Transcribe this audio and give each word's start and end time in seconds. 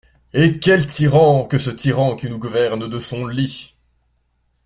Et 0.33 0.57
quel 0.59 0.87
tyran 0.87 1.45
que 1.45 1.59
ce 1.59 1.69
tyran 1.69 2.15
qui 2.15 2.27
nous 2.27 2.39
gouverne 2.39 2.89
de 2.89 2.99
son 2.99 3.27
lit! 3.27 3.75